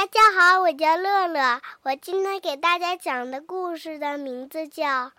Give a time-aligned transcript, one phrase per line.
[0.00, 1.60] 大家好，我叫乐乐。
[1.82, 4.86] 我今天给大家讲的故事的名字叫《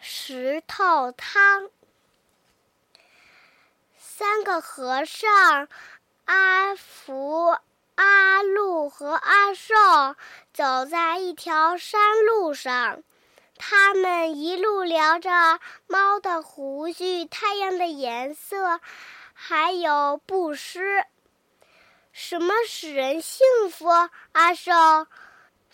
[0.00, 1.62] 石头汤》。
[3.96, 5.68] 三个和尚
[6.24, 7.56] 阿福、
[7.94, 9.72] 阿禄和阿寿
[10.52, 13.04] 走在一条山路上，
[13.56, 15.30] 他们一路聊着
[15.86, 18.80] 猫的胡须、太阳的颜色，
[19.32, 21.04] 还有布施。
[22.16, 23.88] 什么使人幸福？
[24.30, 25.08] 阿寿，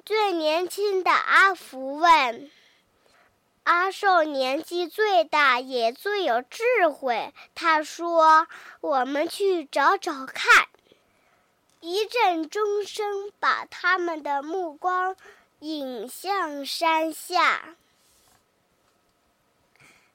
[0.06, 2.50] 最年轻的阿福问。
[3.64, 7.34] 阿寿年纪最大，也最有智慧。
[7.54, 8.48] 他说
[8.80, 10.66] ：“我们去找找看。”
[11.80, 15.16] 一阵钟声把他们的目光
[15.58, 17.76] 引向山下。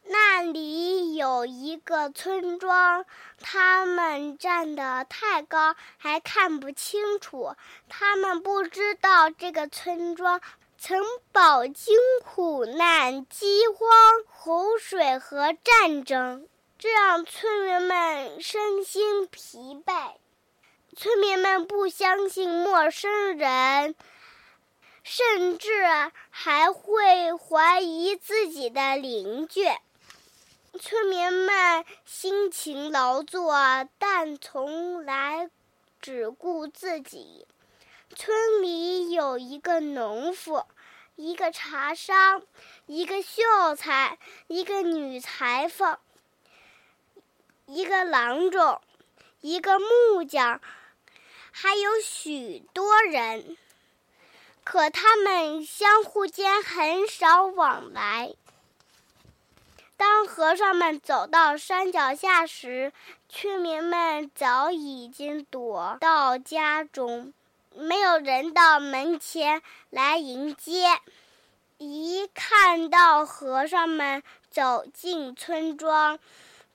[0.08, 3.06] 那里有一个村庄，
[3.42, 7.56] 他们站得太高，还看不清楚。
[7.90, 10.42] 他们不知道这个村庄
[10.78, 13.90] 曾饱经苦难、饥荒、
[14.28, 20.12] 洪水和战争，这让村民们身心疲惫。
[20.96, 23.96] 村民们不相信陌生人，
[25.02, 25.72] 甚至
[26.30, 29.66] 还会怀疑自己的邻居。
[30.78, 33.54] 村民们辛勤劳作，
[33.98, 35.50] 但从来
[36.02, 37.48] 只顾自己。
[38.16, 40.66] 村里有一个农夫，
[41.16, 42.42] 一个茶商，
[42.86, 45.98] 一个秀才，一个女裁缝，
[47.66, 48.82] 一个郎中，
[49.42, 50.62] 一个木匠，
[51.52, 53.58] 还有许多人。
[54.64, 58.34] 可他们相互间很少往来。
[59.98, 62.92] 当和尚们走到山脚下时，
[63.30, 67.34] 村民们早已经躲到家中，
[67.74, 71.00] 没有人到门前来迎接。
[71.78, 76.20] 一看到和尚们走进村庄，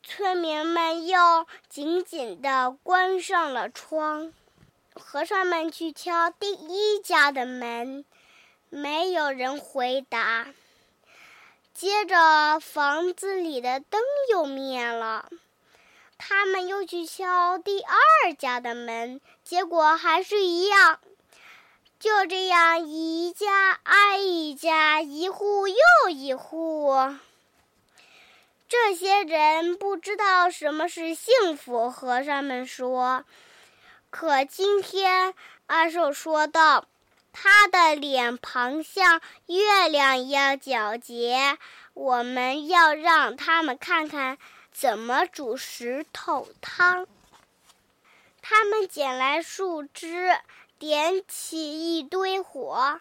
[0.03, 4.33] 村民们又紧紧地关上了窗。
[4.95, 8.05] 和尚们去敲第一家的门，
[8.69, 10.47] 没有人回答。
[11.81, 15.31] 接着，房子里的灯又灭了。
[16.19, 21.01] 他们又去敲第二家的门，结果还是一样。
[21.99, 26.93] 就这样，一家挨一家，一户又一户。
[28.69, 31.91] 这些人不知道什么是幸福。
[31.91, 33.25] 和尚们说
[34.11, 35.33] ：“可今天，
[35.69, 36.85] 阿寿说道。”
[37.33, 41.59] 他的脸庞像月亮一样皎洁，
[41.95, 44.39] 我们要让他们看看
[44.73, 47.07] 怎么煮石头汤。
[48.43, 50.37] 他们捡来树枝，
[50.79, 53.01] 点起一堆火。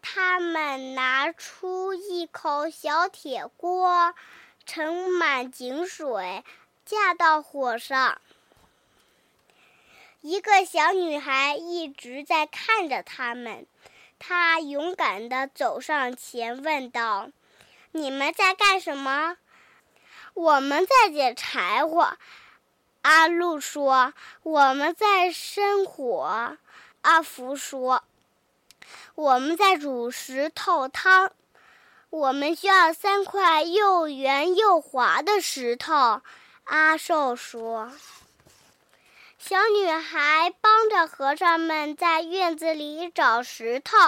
[0.00, 4.14] 他们拿出一口小铁锅，
[4.66, 6.44] 盛满井水，
[6.84, 8.20] 架到火上。
[10.26, 13.66] 一个小女孩一直在看着他们，
[14.18, 17.28] 她勇敢地走上前问道
[17.92, 19.36] ：“你们在干什么
[20.32, 22.16] ？”“我们在捡柴火。”
[23.02, 24.14] 阿禄说。
[24.42, 26.56] “我们在生火。”
[27.02, 28.02] 阿福说。
[29.16, 31.32] “我们在煮石头汤。
[32.08, 36.22] ”“我们需要三块又圆又滑的石头。”
[36.64, 37.92] 阿寿说。
[39.46, 43.98] 小女孩帮着和尚们在院子里找石头，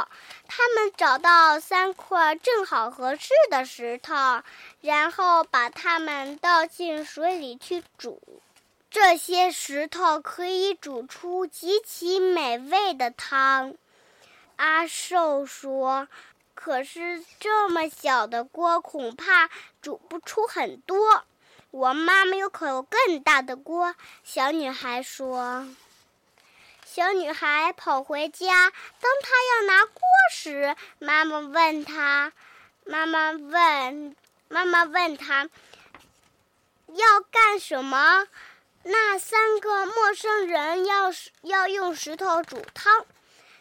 [0.49, 4.15] 他们找到三块正好合适的石头，
[4.81, 8.41] 然后把它们倒进水里去煮。
[8.91, 13.75] 这些石头可以煮出极其美味的汤。
[14.57, 16.09] 阿寿说
[16.57, 19.51] ：“可是这么小的锅，恐怕
[19.83, 21.25] 煮不出很多。”
[21.77, 23.95] 我妈妈有口更大的锅，
[24.25, 25.69] 小女孩说。
[26.87, 30.01] 小女孩跑回家，当她要拿锅
[30.33, 32.33] 时，妈妈问她
[32.87, 34.17] ：“妈妈问，
[34.49, 35.51] 妈妈问她
[36.87, 38.27] 要干什么？”
[38.83, 41.13] 那三个陌生人要
[41.43, 43.05] 要用石头煮汤，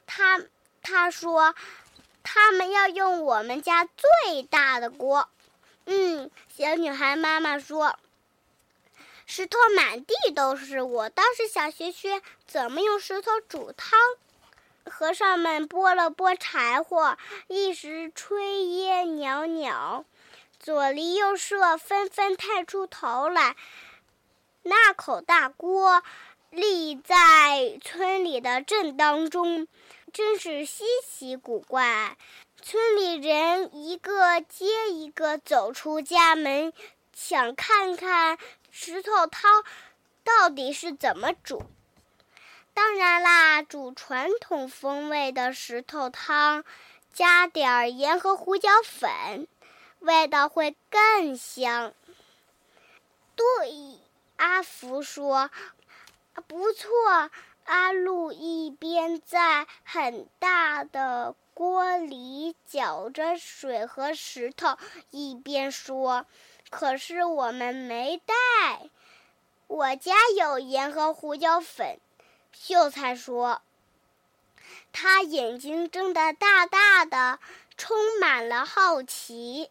[0.07, 0.39] 她
[0.81, 1.53] 她说
[2.23, 5.27] ：“他们要用我们家最大的锅。”
[5.85, 7.99] 嗯，小女孩妈妈说。
[9.25, 13.99] 石头满地都是，我倒是想学学怎么用石头煮汤。
[14.85, 17.17] 和尚们拨了拨柴火，
[17.47, 18.37] 一时炊
[18.77, 20.05] 烟袅袅，
[20.59, 23.55] 左邻右舍纷纷探出头来。
[24.61, 26.03] 那口大锅
[26.51, 29.67] 立在村里的正当中，
[30.13, 32.15] 真是稀奇古怪。
[32.61, 36.71] 村里人一个接一个走出家门，
[37.13, 38.37] 想看看
[38.77, 39.63] 石头汤
[40.25, 41.63] 到底是怎么煮。
[42.73, 46.65] 当然啦，煮传统风味的石头汤，
[47.13, 49.47] 加点儿盐和胡椒粉，
[49.99, 51.93] 味道会更香。
[53.37, 53.45] 对，
[54.35, 55.49] 阿福说
[56.45, 57.31] ：“不错。”
[57.63, 64.77] 阿路一边在很大的锅里搅着水和石头，
[65.11, 66.27] 一边说
[66.69, 68.89] ：“可是我们没带，
[69.67, 71.99] 我家有盐和胡椒粉。”
[72.51, 73.61] 秀才说
[74.93, 77.39] ：“他眼睛睁得大大的，
[77.77, 79.69] 充满了好奇，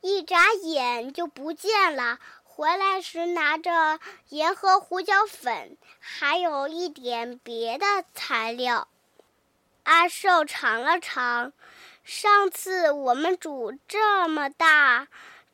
[0.00, 2.18] 一眨眼就不见了。”
[2.54, 8.88] 回来时拿着盐和胡椒粉，还有一点别的材料。
[9.84, 11.54] 阿寿尝了尝，
[12.04, 15.08] 上次我们煮这么大、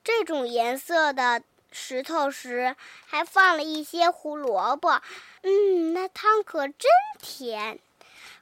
[0.08, 2.76] 这种颜色的石头时，
[3.06, 5.02] 还放了一些胡萝卜。
[5.42, 6.90] 嗯，那汤可真
[7.20, 7.78] 甜。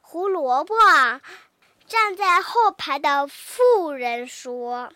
[0.01, 0.77] 胡萝卜，
[1.89, 4.93] 站在后排的妇人说：“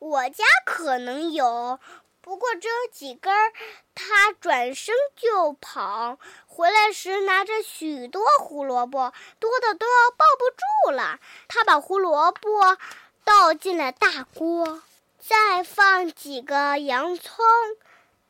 [0.00, 1.78] 我家可能有。”
[2.20, 3.52] 不过只有几根儿，
[3.94, 6.18] 他转身就跑，
[6.48, 11.20] 回来时拿着许多胡萝卜，多的都要抱不住了。
[11.46, 12.76] 他把胡萝卜
[13.24, 14.82] 倒进了大锅，
[15.20, 17.44] 再放几个洋葱，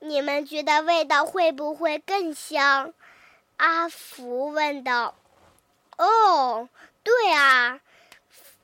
[0.00, 2.92] 你们觉得味道会不会更香？
[3.56, 5.14] 阿福问道。
[5.96, 6.68] 哦，
[7.02, 7.80] 对啊，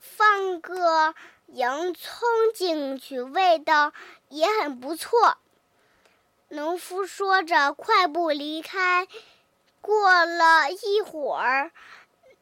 [0.00, 1.14] 放个。
[1.48, 3.92] 洋葱进去，味道
[4.28, 5.38] 也很不错。
[6.48, 9.06] 农夫说着，快步离开。
[9.80, 11.70] 过了一会儿，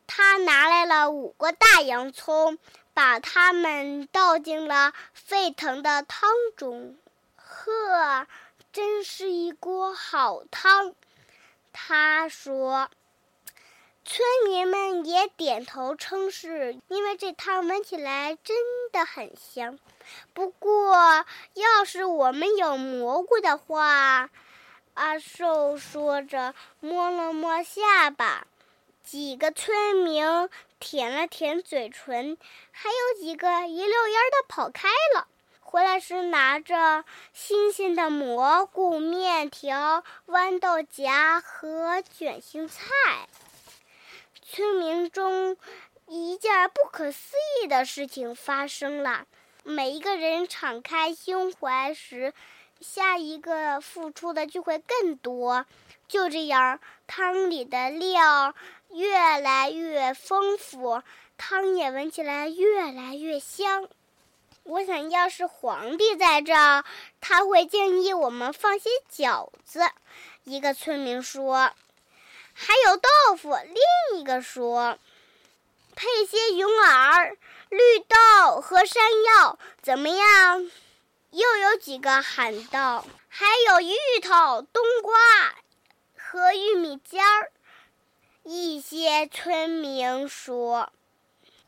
[0.06, 2.58] 他拿来了五个大洋葱，
[2.94, 6.96] 把它们倒进了沸腾的汤中。
[7.36, 8.26] 呵，
[8.72, 10.94] 真是一锅好汤，
[11.72, 12.88] 他说。
[14.06, 18.54] 村民们也点头称是，因为这汤闻起来真
[18.92, 19.78] 的很香。
[20.34, 21.24] 不过，
[21.54, 24.28] 要是我们有蘑菇的话，
[24.92, 28.46] 阿寿说着摸了摸下巴。
[29.04, 30.24] 几个村民
[30.80, 32.38] 舔了舔嘴唇，
[32.72, 35.28] 还有几个一溜烟儿的跑开了。
[35.60, 37.04] 回来时拿着
[37.34, 42.80] 新鲜的蘑菇、面条、豌豆荚和卷心菜。
[44.42, 45.58] 村民中，
[46.06, 49.26] 一件不可思议的事情发生了。
[49.64, 52.32] 每一个人敞开胸怀时，
[52.80, 55.66] 下一个付出的就会更多。
[56.06, 58.54] 就这样，汤里的料
[58.94, 61.02] 越来越丰富，
[61.36, 63.88] 汤也闻起来越来越香。
[64.62, 66.84] 我想要是皇帝在这儿，
[67.20, 69.80] 他会建议我们放些饺子。
[70.44, 71.72] 一个村民说。
[72.56, 73.58] 还有豆腐。
[73.64, 74.96] 另一个说
[75.96, 77.36] ：“配些云耳、
[77.68, 80.70] 绿豆和山药，怎么样？”
[81.32, 85.12] 又有几个喊道：“还有芋头、冬瓜
[86.16, 87.50] 和玉米尖儿。”
[88.44, 90.92] 一些村民说：“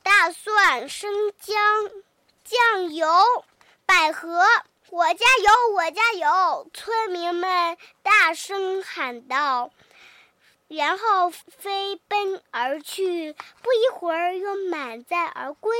[0.05, 1.57] 大蒜、生姜、
[2.45, 3.09] 酱油、
[3.87, 4.45] 百合。”
[4.91, 6.71] 我家有，我家有！
[6.73, 9.71] 村民们大声喊道。
[10.69, 15.77] 然后飞奔而去，不一会儿又满载而归。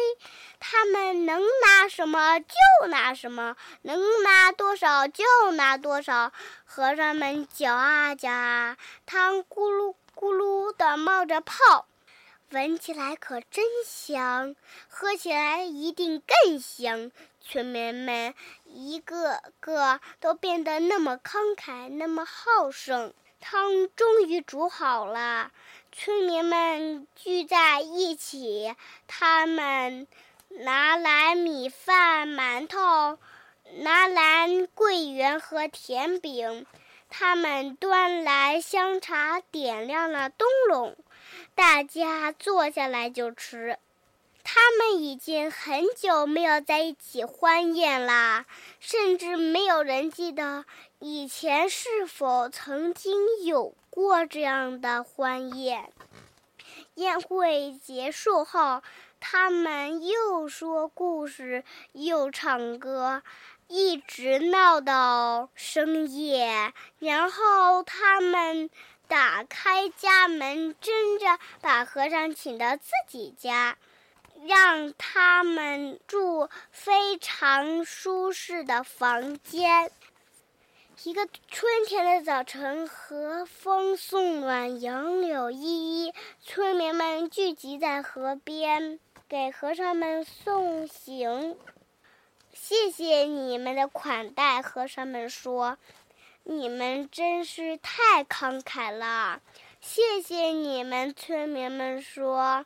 [0.59, 6.33] 他们能拿什么就拿什么，能拿多少就拿多少。
[6.65, 11.87] 和尚们搅啊搅啊，汤咕噜咕噜的冒着泡，
[12.49, 14.57] 闻起来可真香，
[14.89, 17.13] 喝起来一定更香。
[17.43, 23.13] 村民们一个个都变得那么慷慨，那么好胜。
[23.41, 25.53] 汤终于煮好了，
[25.93, 28.75] 村民们聚在一起。
[29.07, 30.09] 他们
[30.49, 33.19] 拿来米饭、馒头，
[33.81, 36.65] 拿来桂圆和甜饼。
[37.19, 40.95] 他们端来香茶，点亮了灯笼。
[41.55, 43.79] 大家坐下来就吃。
[44.45, 48.45] 他们已经很久没有在一起欢宴啦，
[48.81, 50.67] 甚至没有人记得
[50.99, 55.91] 以前是否曾经有过这样的欢宴。
[56.97, 58.83] 宴会结束后，
[59.19, 63.23] 他们又说故事，又唱歌，
[63.69, 66.73] 一直闹到深夜。
[66.99, 68.71] 然后他们
[69.09, 73.77] 打开家门，真着把和尚请到自己家，
[74.47, 79.91] 让他们住非常舒适的房间。
[81.05, 91.57] 一个春天的早晨，和风送暖，杨柳依依，村民们聚集在河边，给和尚们送行。
[92.59, 95.77] 谢谢你们的款待，和尚们说
[96.43, 99.43] ：“你们真是太慷慨了。”
[99.83, 102.65] 谢谢你们，村民们说：“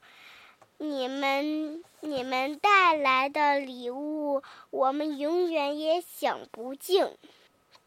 [0.78, 7.18] 你们你们带来的礼物，我们永远也享不尽。”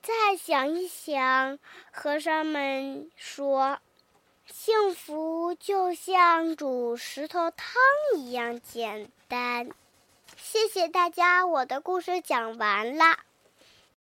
[0.03, 1.57] 再想一想，
[1.91, 3.79] 和尚们说
[4.45, 7.75] ：“幸福就像煮石头汤
[8.17, 9.71] 一样简单。”
[10.53, 13.32] 谢谢大家，我的故事讲完了。